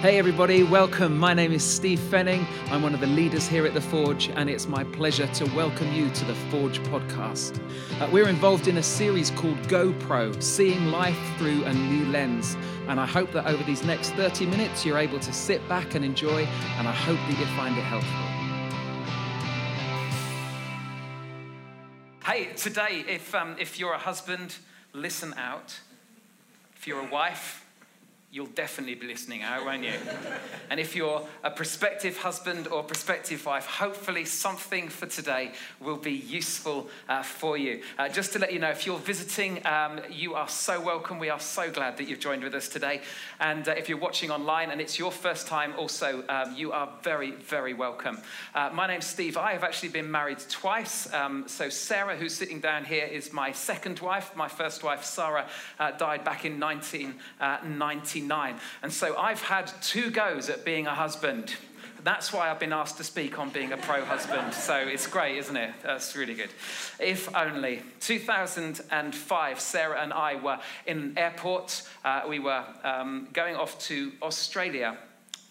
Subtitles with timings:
[0.00, 1.18] Hey, everybody, welcome.
[1.18, 2.46] My name is Steve Fenning.
[2.70, 5.92] I'm one of the leaders here at The Forge, and it's my pleasure to welcome
[5.92, 7.60] you to the Forge podcast.
[8.00, 12.56] Uh, we're involved in a series called GoPro Seeing Life Through a New Lens.
[12.88, 16.02] And I hope that over these next 30 minutes, you're able to sit back and
[16.02, 16.44] enjoy,
[16.78, 18.10] and I hope that you find it helpful.
[22.24, 24.56] Hey, today, if, um, if you're a husband,
[24.94, 25.78] listen out.
[26.74, 27.66] If you're a wife,
[28.32, 29.92] you'll definitely be listening out, won't you?
[30.70, 36.12] and if you're a prospective husband or prospective wife, hopefully something for today will be
[36.12, 37.82] useful uh, for you.
[37.98, 41.18] Uh, just to let you know, if you're visiting, um, you are so welcome.
[41.18, 43.00] We are so glad that you've joined with us today.
[43.40, 46.88] And uh, if you're watching online and it's your first time, also, um, you are
[47.02, 48.18] very, very welcome.
[48.54, 49.36] Uh, my name's Steve.
[49.36, 51.12] I have actually been married twice.
[51.12, 54.36] Um, so, Sarah, who's sitting down here, is my second wife.
[54.36, 55.48] My first wife, Sarah,
[55.80, 58.19] uh, died back in 1990.
[58.20, 58.60] 29.
[58.82, 61.54] And so I've had two goes at being a husband.
[62.02, 64.54] That's why I've been asked to speak on being a pro husband.
[64.54, 65.72] So it's great, isn't it?
[65.82, 66.48] That's really good.
[66.98, 67.82] If only.
[68.00, 71.82] 2005, Sarah and I were in an airport.
[72.04, 74.96] Uh, we were um, going off to Australia.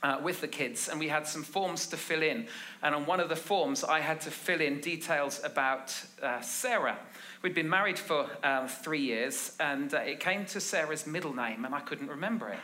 [0.02, 2.48] Uh, with the kids, and we had some forms to fill in.
[2.82, 6.98] And on one of the forms, I had to fill in details about uh, Sarah.
[7.42, 11.66] We'd been married for um, three years, and uh, it came to Sarah's middle name,
[11.66, 12.60] and I couldn't remember it.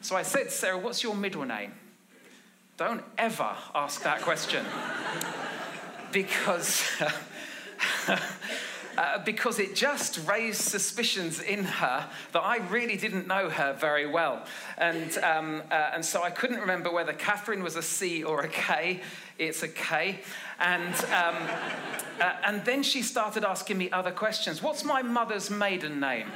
[0.00, 1.72] So I said Sarah, What's your middle name?
[2.76, 4.64] Don't ever ask that question.
[6.12, 6.84] because.
[8.96, 14.06] Uh, because it just raised suspicions in her that I really didn't know her very
[14.06, 14.46] well.
[14.78, 18.48] And, um, uh, and so I couldn't remember whether Catherine was a C or a
[18.48, 19.02] K.
[19.38, 20.20] It's a K.
[20.58, 21.36] And, um,
[22.20, 24.62] uh, and then she started asking me other questions.
[24.62, 26.28] What's my mother's maiden name?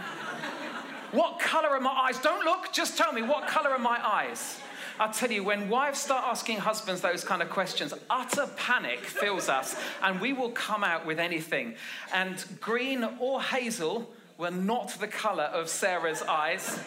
[1.12, 2.18] What color are my eyes?
[2.18, 4.60] Don't look, just tell me, what color are my eyes?
[5.00, 9.48] I'll tell you, when wives start asking husbands those kind of questions, utter panic fills
[9.48, 11.76] us, and we will come out with anything.
[12.12, 16.78] And green or hazel were not the color of Sarah's eyes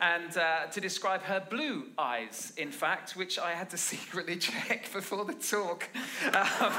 [0.00, 4.92] and uh, to describe her blue eyes, in fact, which I had to secretly check
[4.92, 5.88] before the talk.
[6.34, 6.72] Um,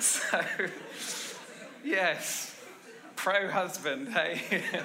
[0.00, 0.40] so,
[1.84, 2.60] yes,
[3.14, 4.42] pro husband, hey.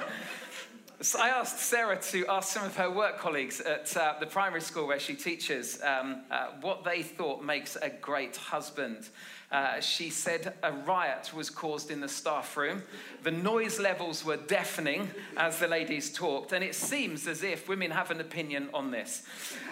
[1.03, 4.61] So I asked Sarah to ask some of her work colleagues at uh, the primary
[4.61, 9.09] school where she teaches um, uh, what they thought makes a great husband.
[9.51, 12.83] Uh, she said a riot was caused in the staff room.
[13.23, 17.89] The noise levels were deafening as the ladies talked, and it seems as if women
[17.89, 19.23] have an opinion on this.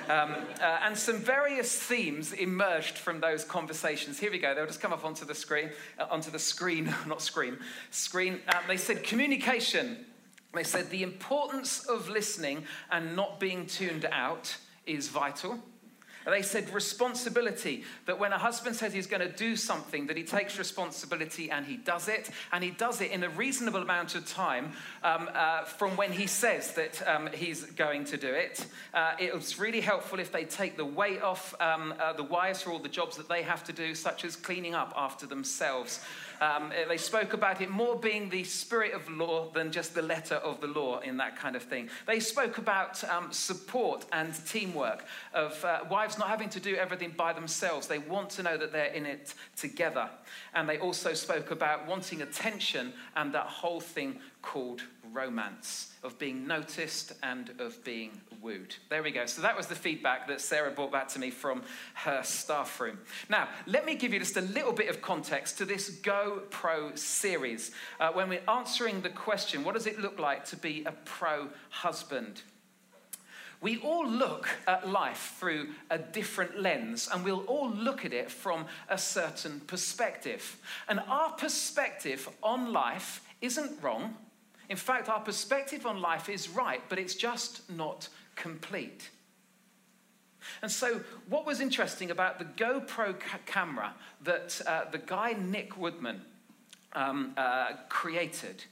[0.09, 4.17] Um, uh, and some various themes emerged from those conversations.
[4.17, 4.55] Here we go.
[4.55, 5.69] They'll just come up onto the screen,
[5.99, 7.59] uh, onto the screen, not screen,
[7.91, 8.41] screen.
[8.47, 10.07] Uh, they said communication
[10.53, 15.59] they said the importance of listening and not being tuned out is vital.
[16.25, 20.23] They said responsibility, that when a husband says he's going to do something, that he
[20.23, 24.27] takes responsibility and he does it, and he does it in a reasonable amount of
[24.27, 24.73] time
[25.03, 28.65] um, uh, from when he says that um, he's going to do it.
[28.93, 32.61] Uh, it was really helpful if they take the weight off um, uh, the wives
[32.61, 35.99] for all the jobs that they have to do, such as cleaning up after themselves.
[36.41, 40.35] Um, they spoke about it more being the spirit of law than just the letter
[40.35, 41.89] of the law in that kind of thing.
[42.07, 47.13] They spoke about um, support and teamwork, of uh, wives not having to do everything
[47.15, 47.87] by themselves.
[47.87, 50.09] They want to know that they're in it together.
[50.53, 56.47] And they also spoke about wanting attention and that whole thing called romance, of being
[56.47, 58.75] noticed and of being wooed.
[58.89, 59.25] There we go.
[59.25, 61.63] So that was the feedback that Sarah brought back to me from
[61.93, 62.99] her staff room.
[63.29, 66.95] Now, let me give you just a little bit of context to this Go Pro
[66.95, 67.71] series.
[67.99, 71.49] Uh, when we're answering the question, what does it look like to be a pro
[71.69, 72.41] husband?
[73.61, 78.31] We all look at life through a different lens, and we'll all look at it
[78.31, 80.57] from a certain perspective.
[80.87, 84.15] And our perspective on life isn't wrong.
[84.69, 88.07] In fact, our perspective on life is right, but it's just not
[88.39, 89.11] complete.
[90.61, 93.93] And so, what was interesting about the GoPro ca- camera
[94.23, 96.21] that uh, the guy Nick Woodman
[96.93, 98.63] um, uh, created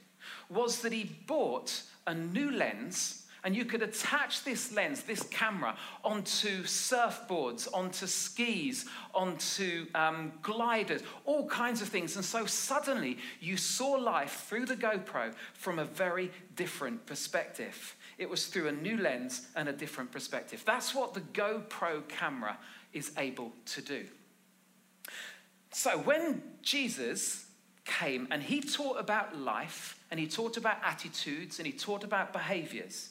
[0.50, 5.76] was that he bought a new lens and you could attach this lens, this camera,
[6.04, 12.16] onto surfboards, onto skis, onto um, gliders, all kinds of things.
[12.16, 17.96] And so suddenly you saw life through the GoPro from a very different perspective.
[18.18, 20.62] It was through a new lens and a different perspective.
[20.66, 22.58] That's what the GoPro camera
[22.92, 24.04] is able to do.
[25.72, 27.46] So when Jesus
[27.84, 32.32] came and he taught about life and he taught about attitudes and he taught about
[32.32, 33.10] behaviors,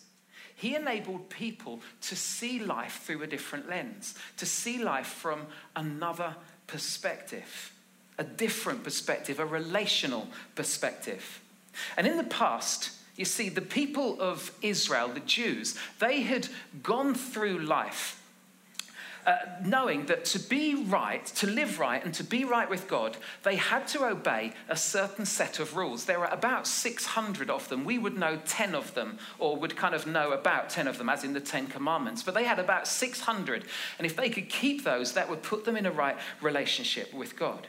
[0.58, 5.46] He enabled people to see life through a different lens, to see life from
[5.76, 7.72] another perspective,
[8.18, 11.42] a different perspective, a relational perspective.
[11.96, 16.48] And in the past, you see, the people of Israel, the Jews, they had
[16.84, 18.22] gone through life
[19.28, 23.18] uh, knowing that to be right, to live right, and to be right with God,
[23.44, 26.06] they had to obey a certain set of rules.
[26.06, 27.84] There are about 600 of them.
[27.84, 31.10] We would know 10 of them, or would kind of know about 10 of them,
[31.10, 32.24] as in the Ten Commandments.
[32.24, 33.66] But they had about 600.
[33.98, 37.36] And if they could keep those, that would put them in a right relationship with
[37.36, 37.68] God.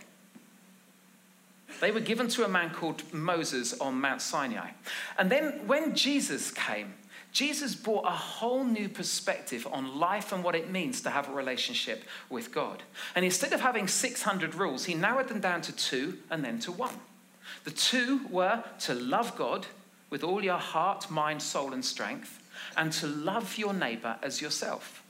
[1.80, 4.70] They were given to a man called Moses on Mount Sinai.
[5.16, 6.94] And then when Jesus came,
[7.30, 11.32] Jesus brought a whole new perspective on life and what it means to have a
[11.32, 12.82] relationship with God.
[13.14, 16.72] And instead of having 600 rules, he narrowed them down to two and then to
[16.72, 16.94] one.
[17.64, 19.66] The two were to love God
[20.10, 22.42] with all your heart, mind, soul, and strength,
[22.76, 25.02] and to love your neighbor as yourself.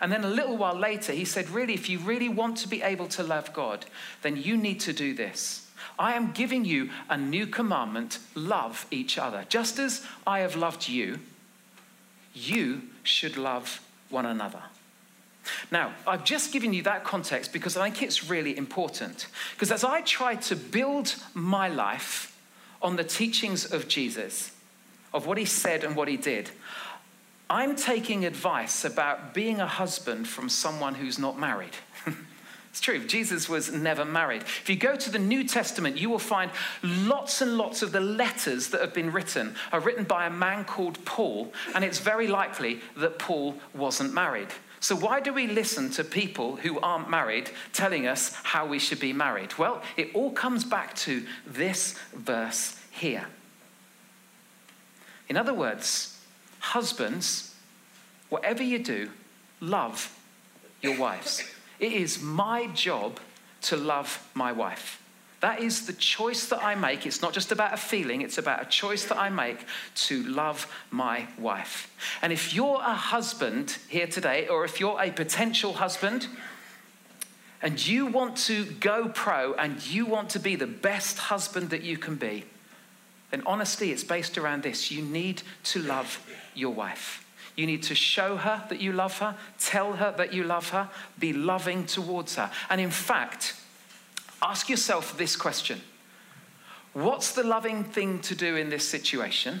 [0.00, 2.82] And then a little while later, he said, Really, if you really want to be
[2.82, 3.86] able to love God,
[4.22, 5.65] then you need to do this.
[5.98, 9.44] I am giving you a new commandment love each other.
[9.48, 11.20] Just as I have loved you,
[12.34, 14.62] you should love one another.
[15.70, 19.28] Now, I've just given you that context because I think it's really important.
[19.52, 22.36] Because as I try to build my life
[22.82, 24.52] on the teachings of Jesus,
[25.14, 26.50] of what he said and what he did,
[27.48, 31.76] I'm taking advice about being a husband from someone who's not married.
[32.76, 34.42] It's true, Jesus was never married.
[34.42, 36.50] If you go to the New Testament, you will find
[36.82, 40.66] lots and lots of the letters that have been written are written by a man
[40.66, 44.48] called Paul, and it's very likely that Paul wasn't married.
[44.80, 49.00] So, why do we listen to people who aren't married telling us how we should
[49.00, 49.56] be married?
[49.56, 53.24] Well, it all comes back to this verse here.
[55.30, 56.20] In other words,
[56.58, 57.54] husbands,
[58.28, 59.08] whatever you do,
[59.62, 60.14] love
[60.82, 61.42] your wives.
[61.78, 63.20] It is my job
[63.62, 65.02] to love my wife.
[65.40, 67.06] That is the choice that I make.
[67.06, 69.58] It's not just about a feeling, it's about a choice that I make
[70.06, 71.92] to love my wife.
[72.22, 76.28] And if you're a husband here today, or if you're a potential husband,
[77.62, 81.82] and you want to go pro and you want to be the best husband that
[81.82, 82.44] you can be,
[83.30, 84.90] then honestly, it's based around this.
[84.90, 86.24] You need to love
[86.54, 87.25] your wife.
[87.56, 90.90] You need to show her that you love her, tell her that you love her,
[91.18, 92.50] be loving towards her.
[92.68, 93.54] And in fact,
[94.42, 95.80] ask yourself this question
[96.92, 99.60] What's the loving thing to do in this situation?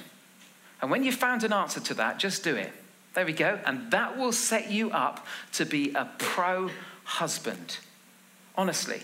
[0.80, 2.72] And when you've found an answer to that, just do it.
[3.14, 3.58] There we go.
[3.64, 6.70] And that will set you up to be a pro
[7.04, 7.78] husband.
[8.56, 9.02] Honestly,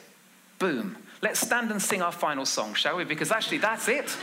[0.58, 0.96] boom.
[1.22, 3.04] Let's stand and sing our final song, shall we?
[3.04, 4.16] Because actually, that's it.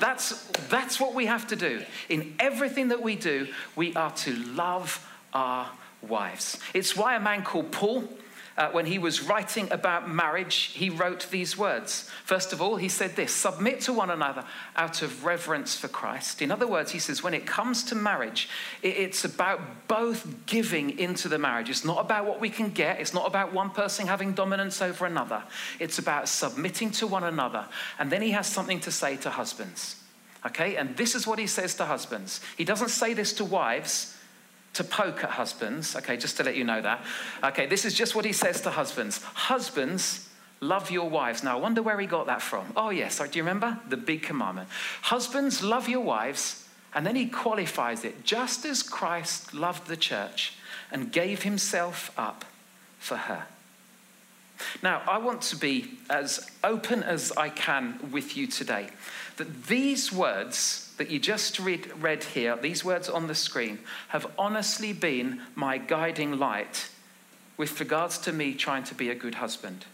[0.00, 1.82] That's, that's what we have to do.
[2.08, 5.70] In everything that we do, we are to love our
[6.02, 6.58] wives.
[6.74, 8.08] It's why a man called Paul
[8.58, 12.10] uh, when he was writing about marriage, he wrote these words.
[12.24, 14.44] First of all, he said this submit to one another
[14.74, 16.42] out of reverence for Christ.
[16.42, 18.48] In other words, he says, when it comes to marriage,
[18.82, 21.70] it's about both giving into the marriage.
[21.70, 25.06] It's not about what we can get, it's not about one person having dominance over
[25.06, 25.44] another.
[25.78, 27.64] It's about submitting to one another.
[28.00, 30.02] And then he has something to say to husbands.
[30.44, 32.40] Okay, and this is what he says to husbands.
[32.56, 34.17] He doesn't say this to wives
[34.78, 35.96] to poke at husbands.
[35.96, 37.04] Okay, just to let you know that.
[37.42, 39.20] Okay, this is just what he says to husbands.
[39.22, 40.28] Husbands,
[40.60, 41.42] love your wives.
[41.42, 42.72] Now, I wonder where he got that from.
[42.76, 43.80] Oh, yes, do you remember?
[43.88, 44.68] The big commandment.
[45.02, 46.64] Husbands, love your wives.
[46.94, 50.54] And then he qualifies it just as Christ loved the church
[50.92, 52.44] and gave himself up
[53.00, 53.46] for her.
[54.80, 58.90] Now, I want to be as open as I can with you today
[59.36, 63.78] that these words that you just read, read here, these words on the screen,
[64.08, 66.90] have honestly been my guiding light
[67.56, 69.86] with regards to me trying to be a good husband.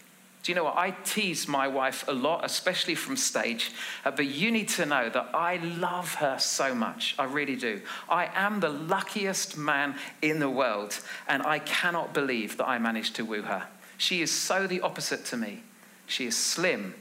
[0.43, 0.77] Do you know what?
[0.77, 3.73] I tease my wife a lot, especially from stage,
[4.05, 7.15] uh, but you need to know that I love her so much.
[7.19, 7.81] I really do.
[8.11, 13.17] I am the luckiest man in the world, and I cannot believe that I managed
[13.17, 13.69] to woo her.
[13.97, 15.63] She is so the opposite to me.
[16.07, 16.95] She is slim,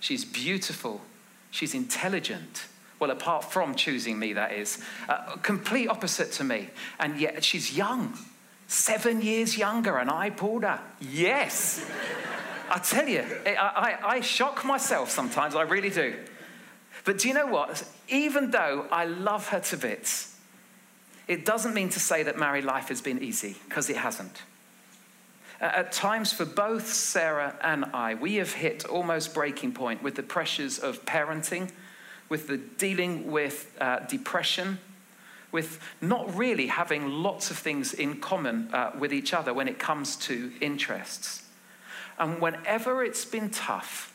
[0.00, 1.02] she's beautiful,
[1.50, 2.64] she's intelligent,
[2.98, 4.82] well, apart from choosing me, that is.
[5.08, 6.70] Uh, complete opposite to me.
[6.98, 8.16] And yet she's young,
[8.66, 10.80] seven years younger, and I pulled her.
[11.00, 11.88] Yes.
[12.70, 16.14] I tell you, I, I, I shock myself sometimes, I really do.
[17.04, 17.84] But do you know what?
[18.08, 20.36] Even though I love her to bits,
[21.28, 24.42] it doesn't mean to say that married life has been easy, because it hasn't.
[25.60, 30.22] At times, for both Sarah and I, we have hit almost breaking point with the
[30.22, 31.70] pressures of parenting
[32.28, 34.78] with the dealing with uh, depression,
[35.52, 39.78] with not really having lots of things in common uh, with each other when it
[39.78, 41.44] comes to interests.
[42.18, 44.14] And whenever it's been tough,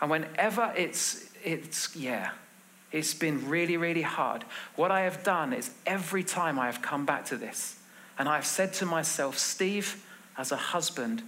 [0.00, 2.30] and whenever it's, it's yeah,
[2.90, 4.44] it's been really, really hard,
[4.76, 7.78] what I have done is every time I have come back to this,
[8.18, 10.04] and I've said to myself, Steve,
[10.36, 11.22] as a husband,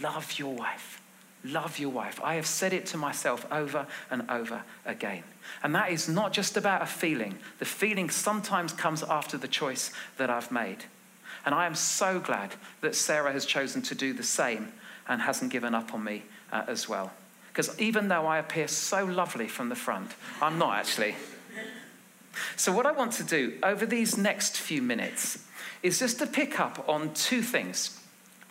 [0.00, 1.02] love your wife.
[1.44, 2.20] Love your wife.
[2.22, 5.22] I have said it to myself over and over again.
[5.62, 7.38] And that is not just about a feeling.
[7.58, 10.84] The feeling sometimes comes after the choice that I've made.
[11.44, 14.72] And I am so glad that Sarah has chosen to do the same
[15.08, 17.12] and hasn't given up on me uh, as well.
[17.48, 21.16] Because even though I appear so lovely from the front, I'm not actually.
[22.56, 25.44] So, what I want to do over these next few minutes
[25.82, 28.00] is just to pick up on two things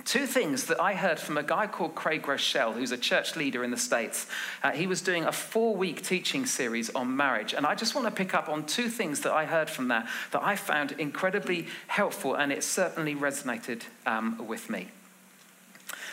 [0.08, 3.64] two things that I heard from a guy called Craig Groeschel, who's a church leader
[3.64, 4.26] in the States.
[4.64, 7.54] Uh, he was doing a four week teaching series on marriage.
[7.54, 10.08] And I just want to pick up on two things that I heard from that
[10.32, 14.88] that I found incredibly helpful, and it certainly resonated um, with me.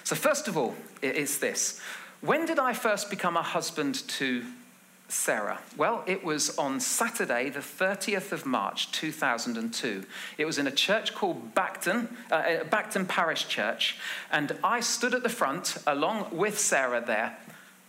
[0.02, 1.80] So, first of all, it is this
[2.20, 4.44] When did I first become a husband to
[5.14, 5.61] Sarah?
[5.76, 10.04] Well, it was on Saturday, the 30th of March, 2002.
[10.37, 13.97] It was in a church called Bacton, uh, uh, Bacton Parish Church,
[14.33, 17.38] and I stood at the front along with Sarah there.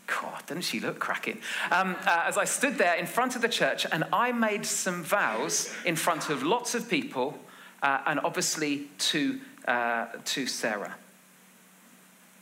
[0.07, 1.39] God, doesn't she look cracking?
[1.71, 5.03] Um, uh, as I stood there in front of the church, and I made some
[5.03, 7.39] vows in front of lots of people,
[7.81, 10.95] uh, and obviously to, uh, to Sarah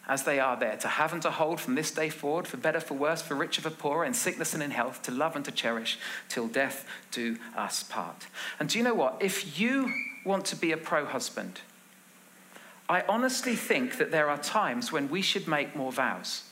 [0.08, 2.80] as they are there, to have and to hold from this day forward, for better,
[2.80, 5.52] for worse, for richer, for poorer, in sickness and in health, to love and to
[5.52, 8.28] cherish, till death do us part.
[8.60, 9.18] And do you know what?
[9.22, 9.94] If you
[10.26, 11.62] want to be a pro husband,
[12.90, 16.44] I honestly think that there are times when we should make more vows.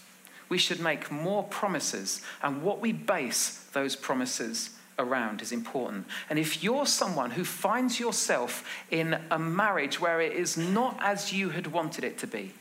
[0.48, 6.06] We should make more promises, and what we base those promises around is important.
[6.30, 11.34] And if you're someone who finds yourself in a marriage where it is not as
[11.34, 12.54] you had wanted it to be,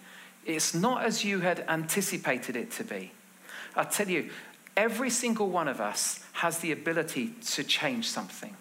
[0.45, 3.13] it's not as you had anticipated it to be.
[3.77, 4.31] I tell you,
[4.77, 8.57] every single one of us has the ability to change something.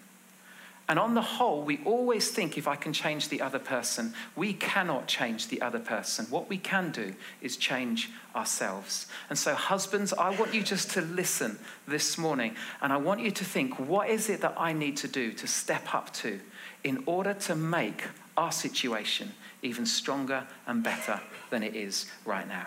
[0.88, 4.52] And on the whole, we always think if I can change the other person, we
[4.52, 6.26] cannot change the other person.
[6.30, 9.06] What we can do is change ourselves.
[9.28, 13.30] And so, husbands, I want you just to listen this morning and I want you
[13.30, 16.40] to think what is it that I need to do to step up to
[16.82, 18.02] in order to make
[18.36, 19.32] our situation
[19.62, 22.66] even stronger and better than it is right now.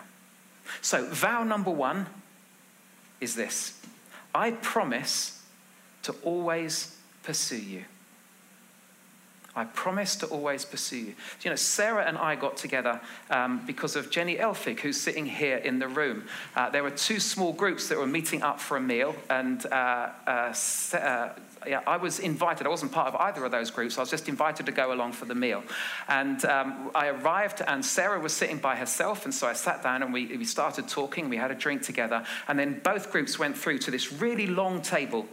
[0.81, 2.07] So, vow number one
[3.19, 3.79] is this
[4.33, 5.41] I promise
[6.03, 7.85] to always pursue you.
[9.55, 11.15] I promise to always pursue you.
[11.41, 15.57] You know, Sarah and I got together um, because of Jenny Elphig, who's sitting here
[15.57, 16.25] in the room.
[16.55, 20.09] Uh, there were two small groups that were meeting up for a meal, and uh,
[20.25, 20.53] uh,
[20.95, 21.29] uh
[21.67, 22.67] yeah, I was invited.
[22.67, 23.97] I wasn't part of either of those groups.
[23.97, 25.63] I was just invited to go along for the meal.
[26.07, 29.25] And um, I arrived, and Sarah was sitting by herself.
[29.25, 31.29] And so I sat down and we, we started talking.
[31.29, 32.25] We had a drink together.
[32.47, 35.25] And then both groups went through to this really long table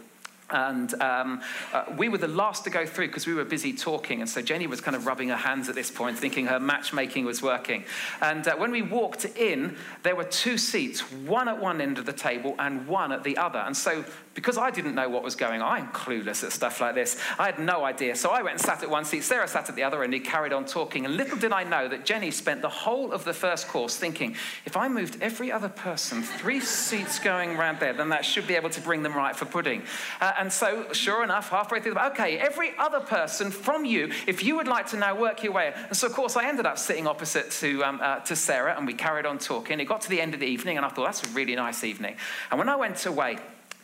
[0.50, 1.40] and um,
[1.72, 4.20] uh, we were the last to go through because we were busy talking.
[4.20, 7.24] And so Jenny was kind of rubbing her hands at this point, thinking her matchmaking
[7.24, 7.84] was working.
[8.20, 12.06] And uh, when we walked in, there were two seats, one at one end of
[12.06, 13.58] the table and one at the other.
[13.58, 14.04] And so
[14.40, 17.20] because I didn't know what was going on, I'm clueless at stuff like this.
[17.38, 18.16] I had no idea.
[18.16, 20.18] So I went and sat at one seat, Sarah sat at the other, and he
[20.18, 21.04] carried on talking.
[21.04, 24.34] And little did I know that Jenny spent the whole of the first course thinking,
[24.64, 28.56] if I moved every other person three seats going around there, then that should be
[28.56, 29.82] able to bring them right for pudding.
[30.22, 34.42] Uh, and so, sure enough, halfway through, the, okay, every other person from you, if
[34.42, 35.74] you would like to now work your way.
[35.88, 38.86] And so, of course, I ended up sitting opposite to, um, uh, to Sarah, and
[38.86, 39.80] we carried on talking.
[39.80, 41.84] It got to the end of the evening, and I thought, that's a really nice
[41.84, 42.16] evening.
[42.50, 43.36] And when I went away,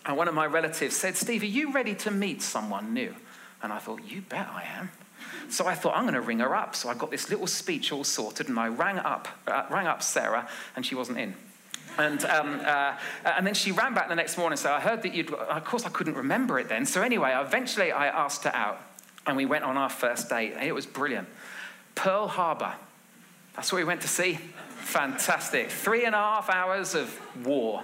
[0.06, 3.14] and one of my relatives said, Steve, are you ready to meet someone new?
[3.62, 4.90] And I thought, you bet I am.
[5.48, 6.76] So I thought, I'm going to ring her up.
[6.76, 10.02] So I got this little speech all sorted, and I rang up, uh, rang up
[10.02, 11.34] Sarah, and she wasn't in.
[11.98, 14.56] And, um, uh, and then she ran back the next morning.
[14.56, 16.86] So I heard that you'd, of course, I couldn't remember it then.
[16.86, 18.80] So anyway, eventually I asked her out,
[19.26, 21.28] and we went on our first date, it was brilliant.
[21.96, 22.74] Pearl Harbor.
[23.56, 24.38] That's what we went to see.
[24.78, 25.70] Fantastic.
[25.70, 27.82] Three and a half hours of war.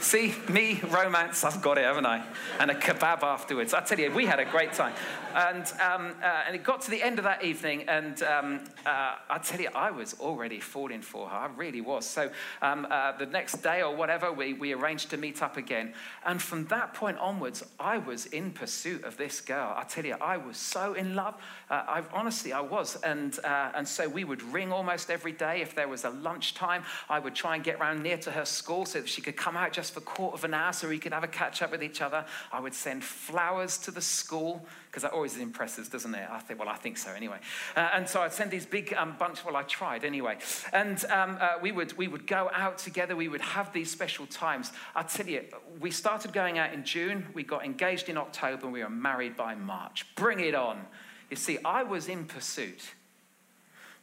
[0.00, 2.24] See, me, romance, I've got it, haven't I?
[2.60, 3.74] And a kebab afterwards.
[3.74, 4.94] I tell you, we had a great time.
[5.34, 9.16] And, um, uh, and it got to the end of that evening, and um, uh,
[9.28, 11.36] I tell you, I was already falling for her.
[11.36, 12.06] I really was.
[12.06, 12.30] So
[12.62, 15.94] um, uh, the next day or whatever, we, we arranged to meet up again.
[16.24, 19.74] And from that point onwards, I was in pursuit of this girl.
[19.76, 21.34] I tell you, I was so in love.
[21.68, 22.96] Uh, I, honestly, I was.
[23.02, 25.60] And, uh, and so we would ring almost every day.
[25.60, 28.86] If there was a lunchtime, I would try and get around near to her school
[28.86, 30.88] so that she could come out just just for a quarter of an hour so
[30.88, 32.24] we could have a catch up with each other.
[32.52, 36.28] I would send flowers to the school because that always impresses, doesn't it?
[36.30, 37.38] I think, well, I think so anyway.
[37.74, 39.44] Uh, and so I'd send these big um, bunch.
[39.44, 40.38] Well, I tried anyway.
[40.72, 43.16] And um, uh, we would we would go out together.
[43.16, 44.72] We would have these special times.
[44.94, 45.44] I tell you,
[45.80, 47.26] we started going out in June.
[47.32, 48.64] We got engaged in October.
[48.64, 50.06] and We were married by March.
[50.16, 50.84] Bring it on!
[51.30, 52.94] You see, I was in pursuit.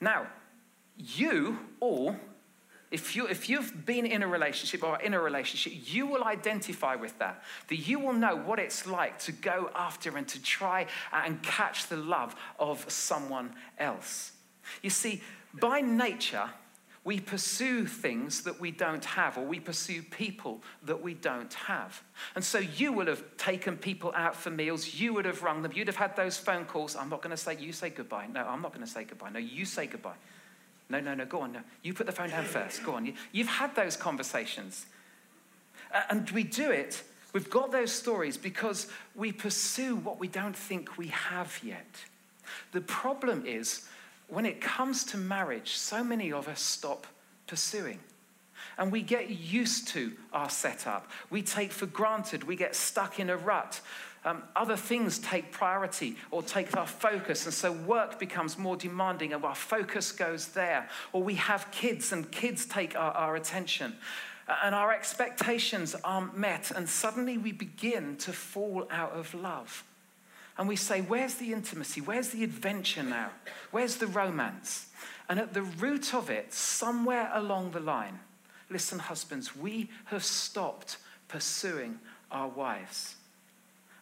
[0.01, 0.27] Now,
[0.97, 2.15] you all
[2.95, 6.95] if, you, if you've been in a relationship or in a relationship, you will identify
[6.95, 7.43] with that.
[7.67, 11.87] That you will know what it's like to go after and to try and catch
[11.87, 14.31] the love of someone else.
[14.81, 15.21] You see,
[15.53, 16.49] by nature,
[17.03, 22.01] we pursue things that we don't have, or we pursue people that we don't have.
[22.33, 25.73] And so you will have taken people out for meals, you would have rung them,
[25.75, 26.95] you'd have had those phone calls.
[26.95, 28.27] I'm not going to say, you say goodbye.
[28.27, 29.31] No, I'm not going to say goodbye.
[29.31, 30.15] No, you say goodbye.
[30.89, 31.53] No, no, no, go on.
[31.53, 31.61] No.
[31.81, 32.83] You put the phone down first.
[32.83, 33.11] Go on.
[33.31, 34.85] You've had those conversations.
[36.09, 40.97] And we do it, we've got those stories because we pursue what we don't think
[40.97, 42.05] we have yet.
[42.71, 43.87] The problem is,
[44.27, 47.07] when it comes to marriage, so many of us stop
[47.47, 47.99] pursuing.
[48.77, 51.09] And we get used to our setup.
[51.29, 53.79] We take for granted, we get stuck in a rut
[54.25, 57.45] um, other things take priority or take our focus.
[57.45, 60.89] And so work becomes more demanding and our focus goes there.
[61.13, 63.95] Or we have kids and kids take our, our attention.
[64.63, 66.71] And our expectations aren't met.
[66.71, 69.83] And suddenly we begin to fall out of love.
[70.57, 72.01] And we say, Where's the intimacy?
[72.01, 73.29] Where's the adventure now?
[73.69, 74.87] Where's the romance?
[75.29, 78.19] And at the root of it, somewhere along the line,
[78.69, 81.99] listen, husbands, we have stopped pursuing
[82.31, 83.15] our wives.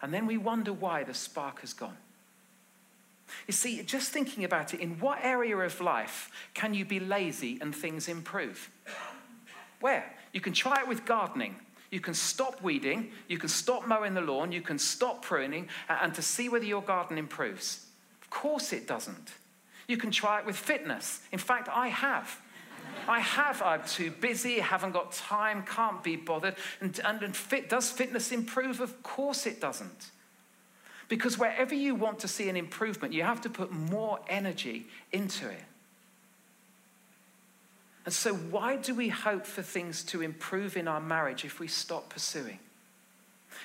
[0.04, 1.98] And then we wonder why the spark has gone.
[3.48, 7.58] You see, just thinking about it, in what area of life can you be lazy
[7.62, 8.70] and things improve?
[9.80, 10.14] Where?
[10.34, 11.56] You can try it with gardening.
[11.90, 16.12] You can stop weeding, you can stop mowing the lawn, you can stop pruning, and
[16.16, 17.86] to see whether your garden improves.
[18.22, 19.32] Of course, it doesn't.
[19.88, 21.22] You can try it with fitness.
[21.32, 22.42] In fact, I have.
[23.08, 26.56] I have, I'm too busy, haven't got time, can't be bothered.
[26.80, 28.80] And, and, and fit, does fitness improve?
[28.80, 30.12] Of course it doesn't.
[31.10, 35.50] Because wherever you want to see an improvement, you have to put more energy into
[35.50, 35.64] it.
[38.06, 41.68] And so, why do we hope for things to improve in our marriage if we
[41.68, 42.60] stop pursuing?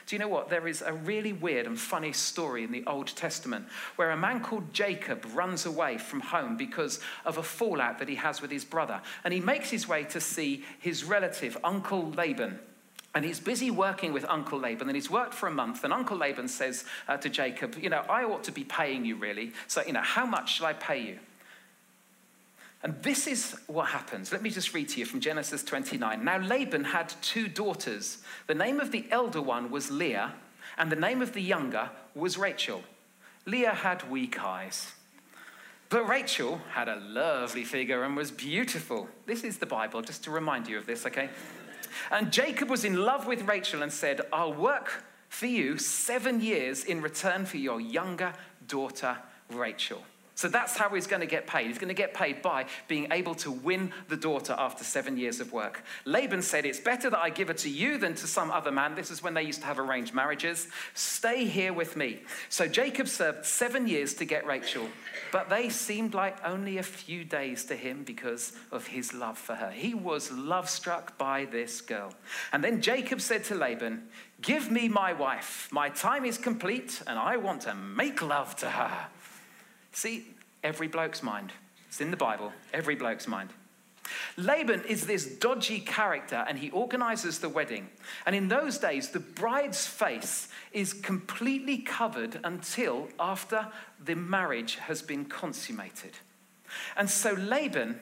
[0.07, 0.48] Do you know what?
[0.48, 4.40] There is a really weird and funny story in the Old Testament where a man
[4.40, 8.64] called Jacob runs away from home because of a fallout that he has with his
[8.64, 9.01] brother.
[9.24, 12.59] And he makes his way to see his relative, Uncle Laban.
[13.14, 15.83] And he's busy working with Uncle Laban, and he's worked for a month.
[15.83, 19.16] And Uncle Laban says uh, to Jacob, You know, I ought to be paying you
[19.16, 19.53] really.
[19.66, 21.18] So, you know, how much shall I pay you?
[22.82, 24.30] And this is what happens.
[24.30, 26.24] Let me just read to you from Genesis 29.
[26.24, 28.18] Now, Laban had two daughters.
[28.46, 30.34] The name of the elder one was Leah,
[30.76, 32.82] and the name of the younger was Rachel.
[33.46, 34.92] Leah had weak eyes.
[35.88, 39.08] But Rachel had a lovely figure and was beautiful.
[39.26, 41.30] This is the Bible, just to remind you of this, okay?
[42.10, 46.84] And Jacob was in love with Rachel and said, I'll work for you seven years
[46.84, 48.34] in return for your younger
[48.66, 49.16] daughter,
[49.50, 50.02] Rachel.
[50.38, 51.66] So that's how he's going to get paid.
[51.66, 55.40] He's going to get paid by being able to win the daughter after seven years
[55.40, 55.83] of work.
[56.05, 58.94] Laban said, It's better that I give her to you than to some other man.
[58.94, 60.68] This is when they used to have arranged marriages.
[60.94, 62.20] Stay here with me.
[62.51, 64.87] So Jacob served seven years to get Rachel,
[65.33, 69.57] but they seemed like only a few days to him because of his love for
[69.57, 69.72] her.
[69.72, 72.14] He was love struck by this girl.
[72.53, 74.05] And then Jacob said to Laban,
[74.40, 75.68] Give me my wife.
[75.72, 79.09] My time is complete, and I want to make love to her.
[79.98, 80.28] See,
[80.62, 81.52] every bloke's mind.
[81.88, 83.50] It's in the Bible, every bloke's mind.
[84.37, 87.88] Laban is this dodgy character and he organizes the wedding.
[88.24, 93.66] And in those days, the bride's face is completely covered until after
[94.04, 96.12] the marriage has been consummated.
[96.96, 97.98] And so Laban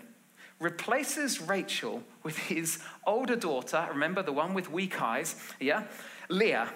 [0.61, 5.85] replaces Rachel with his older daughter, remember the one with weak eyes, yeah,
[6.29, 6.75] Leah.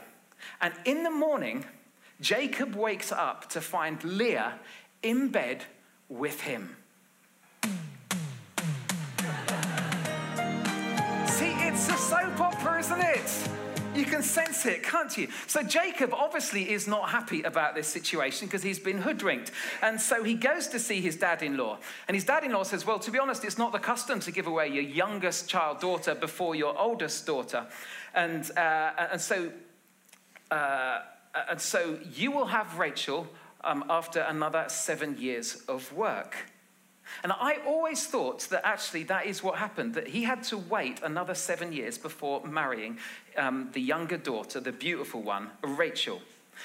[0.62, 1.66] And in the morning,
[2.22, 4.59] Jacob wakes up to find Leah
[5.02, 5.64] in bed
[6.08, 6.76] with him.
[11.26, 13.48] See, it's a soap opera, isn't it?
[13.94, 15.28] You can sense it, can't you?
[15.46, 19.50] So Jacob obviously is not happy about this situation because he's been hoodwinked.
[19.82, 21.78] And so he goes to see his dad in law.
[22.06, 24.30] And his dad in law says, Well, to be honest, it's not the custom to
[24.30, 27.66] give away your youngest child daughter before your oldest daughter.
[28.14, 29.50] And, uh, and so.
[30.50, 31.00] Uh,
[31.48, 33.28] and so you will have Rachel
[33.64, 36.37] um, after another seven years of work.
[37.23, 41.03] And I always thought that actually that is what happened, that he had to wait
[41.03, 42.99] another seven years before marrying
[43.37, 46.20] um, the younger daughter, the beautiful one, Rachel.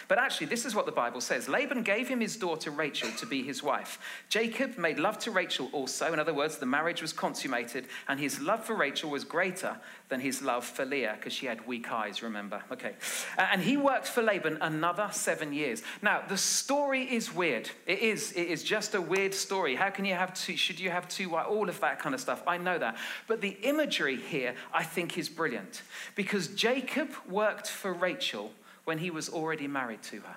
[0.08, 3.26] But actually, this is what the Bible says Laban gave him his daughter Rachel to
[3.26, 4.00] be his wife.
[4.30, 6.12] Jacob made love to Rachel also.
[6.14, 9.78] In other words, the marriage was consummated, and his love for Rachel was greater
[10.10, 12.62] than his love for Leah, because she had weak eyes, remember?
[12.72, 12.94] Okay.
[13.38, 15.82] And he worked for Laban another seven years.
[16.02, 17.70] Now, the story is weird.
[17.88, 18.32] It is.
[18.34, 19.76] It is just a weird story.
[19.76, 20.56] How can you have two?
[20.58, 21.30] Should you have two?
[21.30, 22.44] Why All of that kind of stuff.
[22.48, 22.98] I know that.
[23.28, 25.82] But the imagery here, I think, is brilliant.
[26.16, 28.52] Because Jacob worked for Rachel
[28.86, 30.36] when he was already married to her.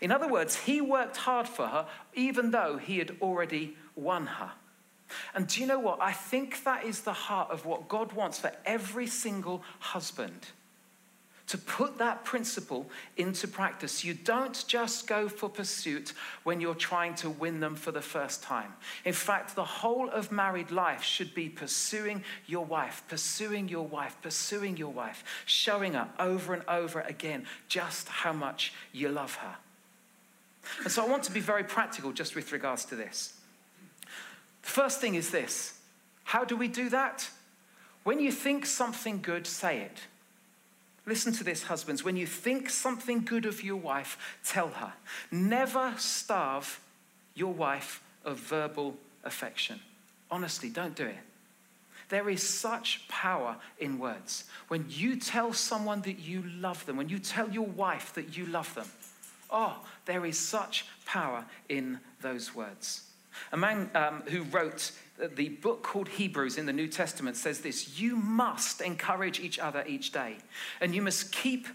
[0.00, 4.52] In other words, he worked hard for her even though he had already won her.
[5.34, 6.00] And do you know what?
[6.02, 10.48] I think that is the heart of what God wants for every single husband
[11.48, 14.04] to put that principle into practice.
[14.04, 16.12] You don't just go for pursuit
[16.44, 18.72] when you're trying to win them for the first time.
[19.06, 24.16] In fact, the whole of married life should be pursuing your wife, pursuing your wife,
[24.20, 29.56] pursuing your wife, showing her over and over again just how much you love her.
[30.82, 33.32] And so I want to be very practical just with regards to this.
[34.62, 35.78] The first thing is this
[36.24, 37.30] how do we do that?
[38.04, 39.98] When you think something good, say it.
[41.08, 42.04] Listen to this, husbands.
[42.04, 44.92] When you think something good of your wife, tell her.
[45.30, 46.80] Never starve
[47.34, 48.94] your wife of verbal
[49.24, 49.80] affection.
[50.30, 51.16] Honestly, don't do it.
[52.10, 54.44] There is such power in words.
[54.68, 58.44] When you tell someone that you love them, when you tell your wife that you
[58.44, 58.88] love them,
[59.50, 63.07] oh, there is such power in those words.
[63.52, 64.92] A man um, who wrote
[65.36, 69.84] the book called Hebrews in the New Testament says this You must encourage each other
[69.86, 70.36] each day,
[70.80, 71.66] and you must keep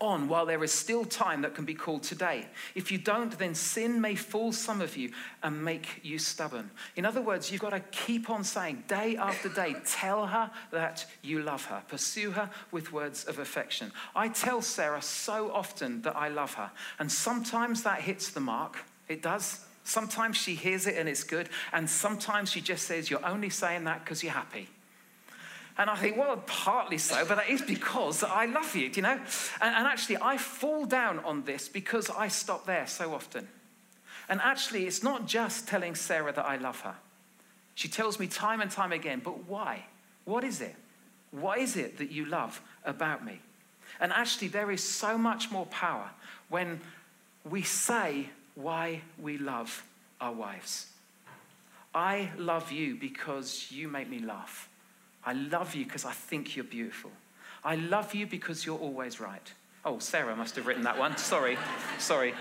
[0.00, 2.46] on while there is still time that can be called today.
[2.74, 6.70] If you don't, then sin may fool some of you and make you stubborn.
[6.96, 11.06] In other words, you've got to keep on saying day after day, tell her that
[11.22, 13.92] you love her, pursue her with words of affection.
[14.14, 18.78] I tell Sarah so often that I love her, and sometimes that hits the mark.
[19.08, 19.63] It does.
[19.84, 23.84] Sometimes she hears it and it's good, and sometimes she just says, You're only saying
[23.84, 24.68] that because you're happy.
[25.76, 29.02] And I think, well, partly so, but that is because I love you, do you
[29.02, 29.20] know?
[29.60, 33.48] And, and, actually, I fall down on this because I stop there so often.
[34.28, 36.94] And actually, it's not just telling Sarah that I love her.
[37.74, 39.84] She tells me time and time again, but why?
[40.24, 40.76] What is it?
[41.32, 43.40] What is it that you love about me?
[44.00, 46.08] And actually, there is so much more power
[46.48, 46.80] when
[47.44, 49.84] we say why we love
[50.20, 50.86] our wives.
[51.94, 54.68] I love you because you make me laugh.
[55.24, 57.10] I love you because I think you're beautiful.
[57.64, 59.52] I love you because you're always right.
[59.84, 61.16] Oh, Sarah must have written that one.
[61.16, 61.56] Sorry,
[61.98, 62.34] sorry.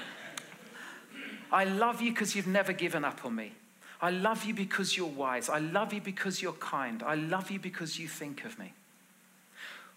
[1.52, 3.54] I love you because you've never given up on me.
[4.02, 5.50] I love you because you're wise.
[5.50, 7.04] I love you because you're kind.
[7.04, 8.74] I love you because you think of me.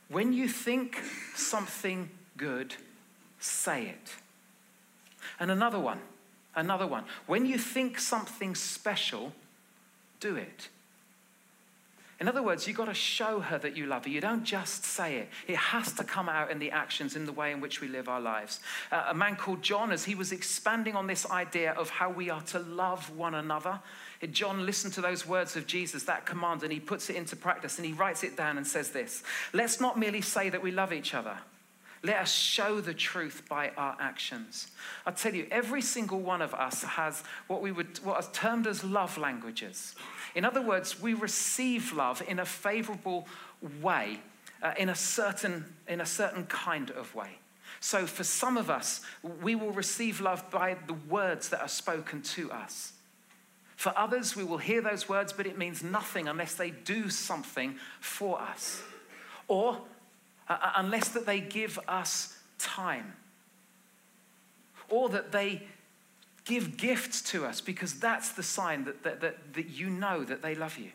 [0.09, 1.03] When you think
[1.35, 2.77] something good,
[3.41, 4.15] say it.
[5.39, 6.01] And another one,
[6.55, 7.05] another one.
[7.27, 9.33] When you think something special,
[10.21, 10.69] do it.
[12.19, 14.11] In other words, you've got to show her that you love her.
[14.11, 17.33] You don't just say it, it has to come out in the actions, in the
[17.33, 18.61] way in which we live our lives.
[18.91, 22.31] Uh, a man called John, as he was expanding on this idea of how we
[22.31, 23.81] are to love one another,
[24.33, 27.77] John listened to those words of Jesus, that command, and he puts it into practice
[27.77, 29.23] and he writes it down and says this
[29.53, 31.37] Let's not merely say that we love each other
[32.07, 34.69] let us show the truth by our actions.
[35.05, 38.67] I tell you, every single one of us has what we would what are termed
[38.67, 39.95] as love languages.
[40.35, 43.27] In other words, we receive love in a favorable
[43.83, 44.21] way,
[44.63, 47.39] uh, in a certain in a certain kind of way.
[47.81, 49.01] So for some of us,
[49.43, 52.93] we will receive love by the words that are spoken to us.
[53.77, 57.77] For others, we will hear those words, but it means nothing unless they do something
[58.01, 58.83] for us.
[59.49, 59.83] Or
[60.49, 63.15] uh, uh, unless that they give us time
[64.89, 65.63] or that they
[66.45, 70.43] give gifts to us because that's the sign that, that, that, that you know that
[70.43, 70.91] they love you.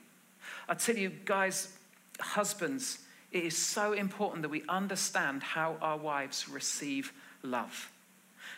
[0.69, 1.77] I tell you, guys,
[2.19, 2.99] husbands,
[3.31, 7.11] it is so important that we understand how our wives receive
[7.43, 7.91] love.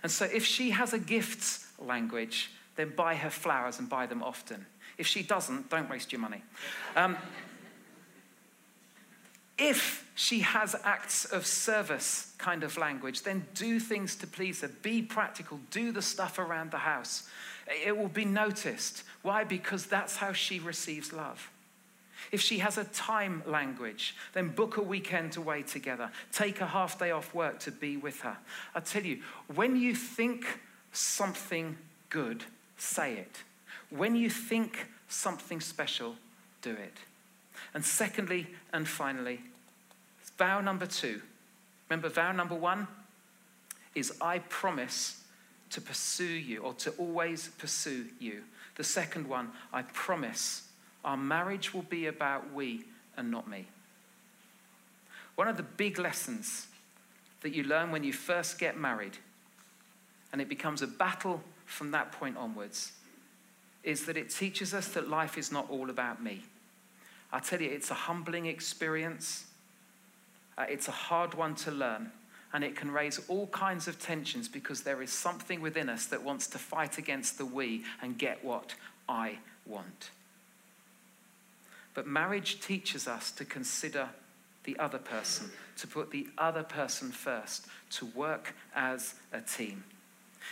[0.04, 4.22] And so if she has a gifts language, then buy her flowers and buy them
[4.22, 4.66] often.
[4.98, 6.44] If she doesn't, don't waste your money.
[6.96, 7.18] Um,
[9.58, 14.68] if she has acts of service kind of language, then do things to please her.
[14.68, 15.60] Be practical.
[15.72, 17.30] Do the stuff around the house.
[17.86, 19.04] It will be noticed.
[19.22, 19.44] Why?
[19.44, 21.50] Because that's how she receives love.
[22.32, 26.10] If she has a time language, then book a weekend away together.
[26.32, 28.38] Take a half day off work to be with her.
[28.74, 29.22] I tell you,
[29.54, 30.60] when you think
[30.92, 31.78] something
[32.10, 32.44] good,
[32.78, 33.44] say it.
[33.90, 36.16] when you think something special,
[36.62, 36.98] do it.
[37.74, 39.42] And secondly and finally,
[40.38, 41.22] vow number two.
[41.90, 42.88] Remember, vow number one
[43.96, 45.22] is I promise
[45.72, 48.44] to pursue you or to always pursue you.
[48.76, 50.68] The second one, I promise
[51.04, 52.86] our marriage will be about we
[53.18, 53.68] and not me.
[55.36, 56.68] One of the big lessons
[57.42, 59.18] that you learn when you first get married,
[60.32, 62.94] and it becomes a battle from that point onwards,
[63.84, 66.44] is that it teaches us that life is not all about me.
[67.34, 69.46] I tell you, it's a humbling experience.
[70.56, 72.12] Uh, it's a hard one to learn,
[72.54, 76.24] and it can raise all kinds of tensions because there is something within us that
[76.24, 78.76] wants to fight against the we and get what
[79.10, 80.12] I want.
[81.96, 84.10] But marriage teaches us to consider
[84.64, 89.84] the other person, to put the other person first, to work as a team.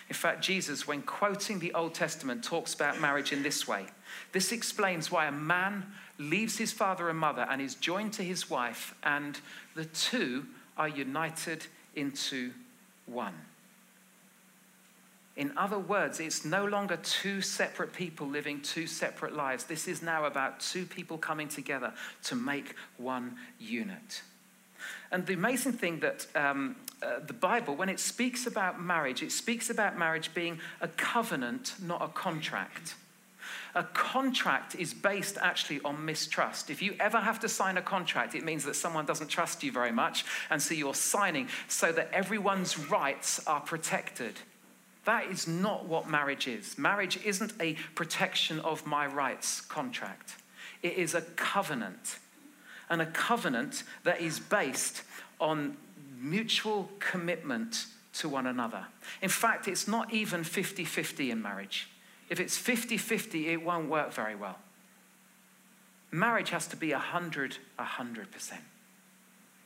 [0.10, 3.86] In fact, Jesus, when quoting the Old Testament, talks about marriage in this way.
[4.32, 5.86] This explains why a man
[6.18, 9.40] leaves his father and mother and is joined to his wife, and
[9.76, 10.46] the two
[10.78, 12.52] are united into
[13.06, 13.34] one.
[15.38, 19.64] In other words, it's no longer two separate people living two separate lives.
[19.64, 24.24] This is now about two people coming together to make one unit.
[25.12, 29.32] And the amazing thing that um, uh, the Bible, when it speaks about marriage, it
[29.32, 32.96] speaks about marriage being a covenant, not a contract.
[33.74, 36.70] A contract is based actually on mistrust.
[36.70, 39.72] If you ever have to sign a contract, it means that someone doesn't trust you
[39.72, 44.34] very much, and so you're signing so that everyone's rights are protected.
[45.06, 46.78] That is not what marriage is.
[46.78, 50.36] Marriage isn't a protection of my rights contract,
[50.84, 52.20] it is a covenant.
[52.92, 55.02] And a covenant that is based
[55.40, 55.78] on
[56.20, 58.86] mutual commitment to one another.
[59.22, 61.90] In fact, it's not even 50 50 in marriage.
[62.30, 64.60] If it's 50 50, it won't work very well.
[66.12, 68.52] Marriage has to be 100 100%.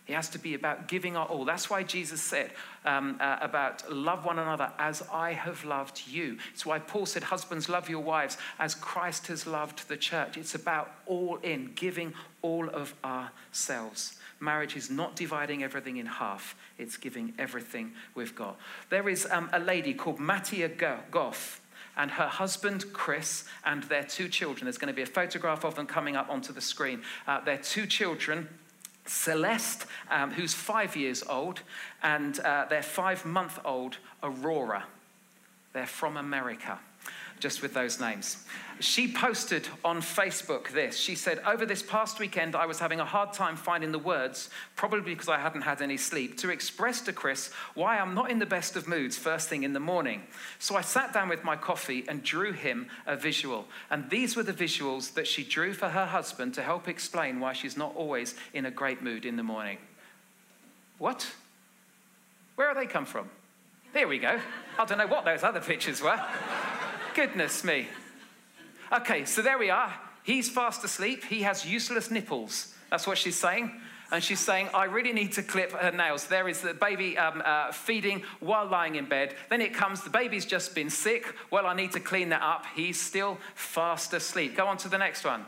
[0.07, 1.45] It has to be about giving our all.
[1.45, 2.51] That's why Jesus said
[2.85, 6.37] um, uh, about love one another as I have loved you.
[6.53, 10.37] It's why Paul said, Husbands, love your wives as Christ has loved the church.
[10.37, 12.13] It's about all in, giving
[12.43, 14.19] all of ourselves.
[14.39, 18.57] Marriage is not dividing everything in half, it's giving everything we've got.
[18.89, 20.69] There is um, a lady called Mattia
[21.09, 21.61] Goff
[21.97, 24.65] and her husband, Chris, and their two children.
[24.65, 27.01] There's going to be a photograph of them coming up onto the screen.
[27.25, 28.49] Uh, their two children
[29.05, 31.61] Celeste, um, who's five years old,
[32.01, 34.85] and uh, their five month old Aurora.
[35.73, 36.79] They're from America
[37.39, 38.37] just with those names.
[38.81, 40.97] She posted on Facebook this.
[40.97, 44.49] She said, Over this past weekend, I was having a hard time finding the words,
[44.75, 48.39] probably because I hadn't had any sleep, to express to Chris why I'm not in
[48.39, 50.23] the best of moods first thing in the morning.
[50.59, 53.65] So I sat down with my coffee and drew him a visual.
[53.89, 57.53] And these were the visuals that she drew for her husband to help explain why
[57.53, 59.77] she's not always in a great mood in the morning.
[60.97, 61.31] What?
[62.55, 63.29] Where are they come from?
[63.93, 64.37] There we go.
[64.77, 66.19] I don't know what those other pictures were.
[67.15, 67.87] Goodness me.
[68.91, 69.93] Okay, so there we are.
[70.23, 71.23] He's fast asleep.
[71.23, 72.73] He has useless nipples.
[72.91, 73.71] That's what she's saying.
[74.11, 76.27] And she's saying, I really need to clip her nails.
[76.27, 79.33] There is the baby um, uh, feeding while lying in bed.
[79.49, 81.33] Then it comes, the baby's just been sick.
[81.51, 82.65] Well, I need to clean that up.
[82.75, 84.57] He's still fast asleep.
[84.57, 85.45] Go on to the next one.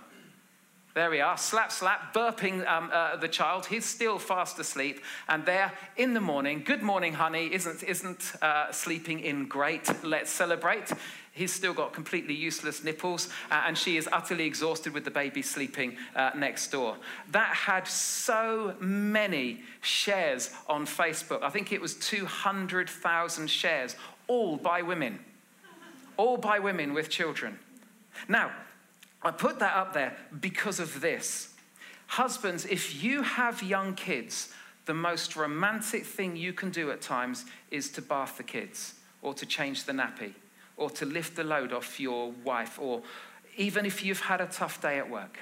[0.97, 3.67] There we are, slap, slap, burping um, uh, the child.
[3.67, 5.01] He's still fast asleep.
[5.29, 9.87] And there in the morning, good morning, honey, isn't, isn't uh, sleeping in great.
[10.03, 10.91] Let's celebrate.
[11.37, 15.43] He's still got completely useless nipples, uh, and she is utterly exhausted with the baby
[15.43, 16.97] sleeping uh, next door.
[17.31, 21.43] That had so many shares on Facebook.
[21.43, 23.95] I think it was 200,000 shares,
[24.25, 25.19] all by women.
[26.17, 27.59] All by women with children.
[28.27, 28.49] Now,
[29.21, 31.53] I put that up there because of this.
[32.07, 34.51] Husbands, if you have young kids,
[34.85, 39.35] the most romantic thing you can do at times is to bath the kids or
[39.35, 40.33] to change the nappy
[40.77, 43.01] or to lift the load off your wife or
[43.57, 45.39] even if you've had a tough day at work.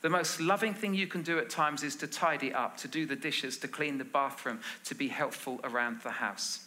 [0.00, 3.06] The most loving thing you can do at times is to tidy up, to do
[3.06, 6.66] the dishes, to clean the bathroom, to be helpful around the house,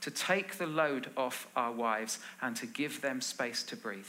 [0.00, 4.06] to take the load off our wives and to give them space to breathe.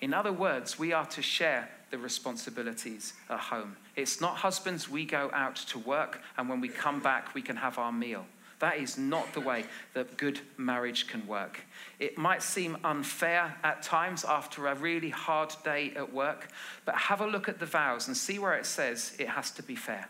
[0.00, 3.76] In other words, we are to share the responsibilities at home.
[3.96, 7.56] It's not husbands, we go out to work, and when we come back, we can
[7.56, 8.26] have our meal.
[8.62, 11.62] That is not the way that good marriage can work.
[11.98, 16.46] It might seem unfair at times after a really hard day at work,
[16.84, 19.64] but have a look at the vows and see where it says it has to
[19.64, 20.08] be fair.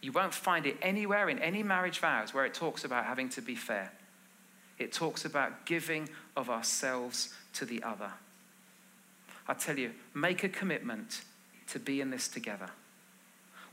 [0.00, 3.42] You won't find it anywhere in any marriage vows where it talks about having to
[3.42, 3.92] be fair.
[4.78, 8.12] It talks about giving of ourselves to the other.
[9.46, 11.20] I tell you, make a commitment
[11.66, 12.70] to be in this together.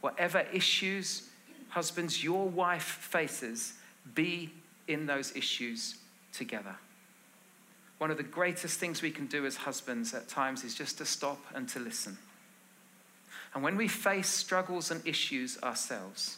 [0.01, 1.29] Whatever issues,
[1.73, 3.73] husbands, your wife faces,
[4.13, 4.53] be
[4.87, 5.95] in those issues
[6.31, 6.75] together.
[7.97, 11.05] One of the greatest things we can do as husbands at times is just to
[11.05, 12.19] stop and to listen.
[13.55, 16.37] And when we face struggles and issues ourselves,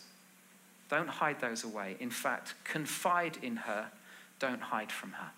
[0.90, 1.98] don't hide those away.
[2.00, 3.88] In fact, confide in her,
[4.40, 5.32] don't hide from her.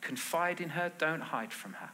[0.00, 1.90] Confide in her, don't hide from her.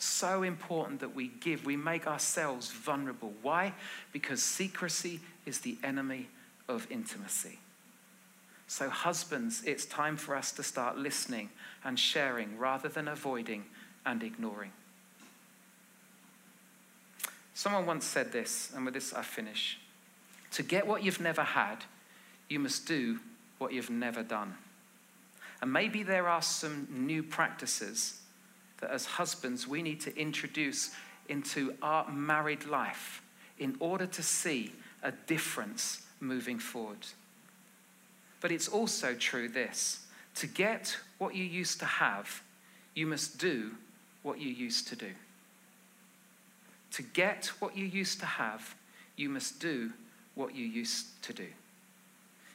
[0.00, 3.34] So important that we give, we make ourselves vulnerable.
[3.42, 3.74] Why?
[4.12, 6.28] Because secrecy is the enemy
[6.70, 7.58] of intimacy.
[8.66, 11.50] So, husbands, it's time for us to start listening
[11.84, 13.66] and sharing rather than avoiding
[14.06, 14.72] and ignoring.
[17.52, 19.78] Someone once said this, and with this I finish.
[20.52, 21.84] To get what you've never had,
[22.48, 23.20] you must do
[23.58, 24.54] what you've never done.
[25.60, 28.20] And maybe there are some new practices
[28.80, 30.90] that as husbands we need to introduce
[31.28, 33.22] into our married life
[33.58, 37.06] in order to see a difference moving forward.
[38.40, 42.42] But it's also true this to get what you used to have,
[42.94, 43.72] you must do
[44.22, 45.10] what you used to do.
[46.92, 48.74] To get what you used to have,
[49.16, 49.92] you must do
[50.34, 51.46] what you used to do.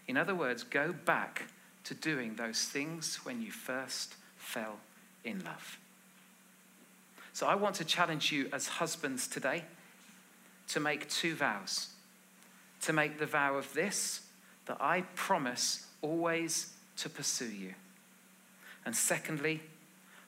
[0.08, 1.44] In other words, go back
[1.84, 4.78] to doing those things when you first fell
[5.24, 5.78] in love.
[7.36, 9.66] So I want to challenge you as husbands today
[10.70, 11.90] to make two vows.
[12.84, 14.22] To make the vow of this,
[14.68, 17.74] that I promise always to pursue you.
[18.86, 19.64] And secondly,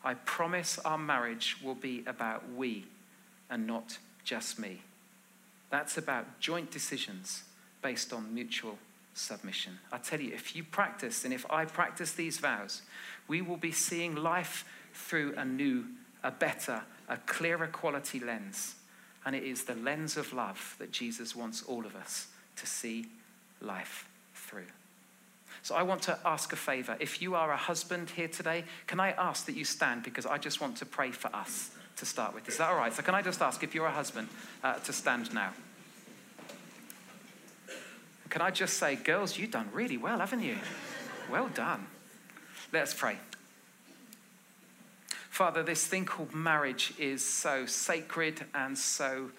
[0.04, 2.88] I promise our marriage will be about we
[3.50, 4.82] and not just me.
[5.70, 7.44] That's about joint decisions
[7.82, 8.80] based on mutual
[9.14, 9.80] submission.
[9.94, 12.82] I tell you, if you practice and if I practice these vows,
[13.30, 15.86] we will be seeing life through a new,
[16.28, 18.76] a better, a clearer quality lens.
[19.26, 23.08] And it is the lens of love that Jesus wants all of us to see
[23.62, 24.68] life through.
[25.64, 26.96] So I want to ask a favor.
[27.00, 30.38] If you are a husband here today, can I ask that you stand because I
[30.38, 32.48] just want to pray for us to start with.
[32.48, 32.94] Is that all right?
[32.94, 34.30] So, can I just ask if you're a husband
[34.64, 35.52] uh, to stand now?
[38.30, 40.58] Can I just say, girls, you've done really well, haven't you?
[41.30, 41.88] Well done.
[42.72, 43.18] Let's pray.
[45.38, 49.30] Father, this thing called marriage is so sacred and so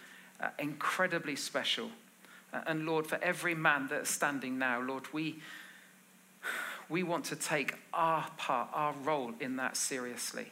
[0.41, 1.91] uh, incredibly special.
[2.53, 5.41] Uh, and Lord, for every man that's standing now, Lord, we,
[6.89, 10.47] we want to take our part, our role in that seriously.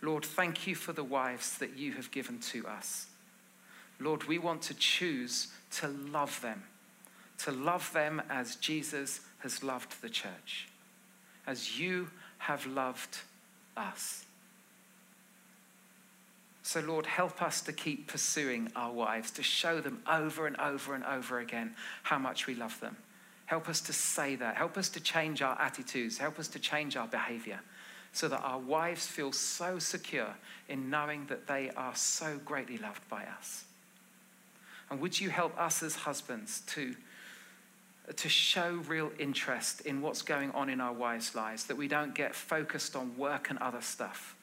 [0.00, 3.08] Lord, thank you for the wives that you have given to us.
[3.98, 6.62] Lord, we want to choose to love them,
[7.44, 10.66] to love them as Jesus has loved the church,
[11.46, 13.18] as you have loved
[13.76, 14.24] us.
[16.70, 20.94] So, Lord, help us to keep pursuing our wives, to show them over and over
[20.94, 22.96] and over again how much we love them.
[23.46, 24.54] Help us to say that.
[24.54, 26.16] Help us to change our attitudes.
[26.16, 27.58] Help us to change our behavior
[28.12, 30.32] so that our wives feel so secure
[30.68, 33.64] in knowing that they are so greatly loved by us.
[34.90, 36.94] And would you help us as husbands to,
[38.14, 42.14] to show real interest in what's going on in our wives' lives, that we don't
[42.14, 44.36] get focused on work and other stuff,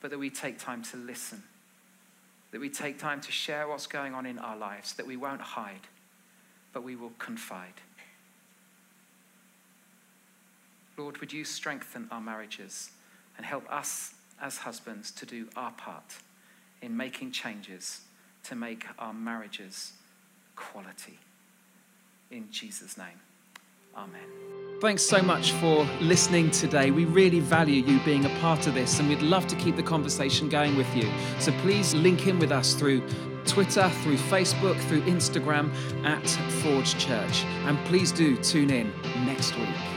[0.00, 1.42] but that we take time to listen,
[2.50, 5.40] that we take time to share what's going on in our lives, that we won't
[5.40, 5.88] hide,
[6.72, 7.80] but we will confide.
[10.96, 12.90] Lord, would you strengthen our marriages?
[13.36, 16.18] and help us as husbands to do our part
[16.82, 18.02] in making changes
[18.44, 19.92] to make our marriages
[20.54, 21.18] quality.
[22.30, 23.20] In Jesus' name,
[23.96, 24.20] amen.
[24.80, 26.90] Thanks so much for listening today.
[26.90, 29.82] We really value you being a part of this, and we'd love to keep the
[29.82, 31.10] conversation going with you.
[31.38, 33.02] So please link in with us through
[33.46, 35.72] Twitter, through Facebook, through Instagram
[36.04, 36.28] at
[36.62, 37.44] Forge Church.
[37.64, 38.92] And please do tune in
[39.24, 39.95] next week.